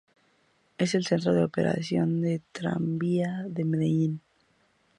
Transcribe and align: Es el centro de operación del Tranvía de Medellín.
Es 0.79 0.95
el 0.95 1.05
centro 1.05 1.31
de 1.31 1.43
operación 1.43 2.21
del 2.21 2.41
Tranvía 2.53 3.45
de 3.47 3.65
Medellín. 3.65 4.21